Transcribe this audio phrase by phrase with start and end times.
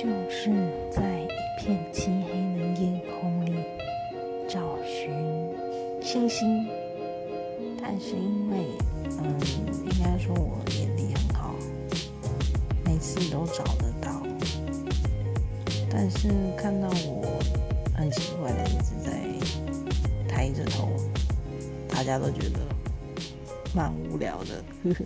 [0.00, 0.48] 就是
[0.92, 3.52] 在一片漆黑的夜空里
[4.48, 5.10] 找寻
[6.00, 6.68] 星星
[7.82, 8.58] 但是因为
[9.20, 9.36] 嗯
[9.90, 11.52] 应该说我眼力很好
[12.84, 14.22] 每次都找得到
[15.90, 17.36] 但是看到我
[17.96, 19.18] 很奇怪的一直在
[20.28, 20.90] 抬着头
[21.88, 22.60] 大家都觉得
[23.74, 24.64] 蛮无聊的。
[24.84, 25.04] 呵呵